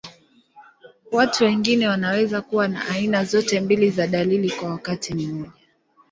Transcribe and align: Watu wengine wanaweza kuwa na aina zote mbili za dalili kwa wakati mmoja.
Watu 1.11 1.43
wengine 1.43 1.87
wanaweza 1.87 2.41
kuwa 2.41 2.67
na 2.67 2.85
aina 2.87 3.25
zote 3.25 3.59
mbili 3.59 3.89
za 3.91 4.07
dalili 4.07 4.51
kwa 4.51 4.69
wakati 4.69 5.13
mmoja. 5.13 5.51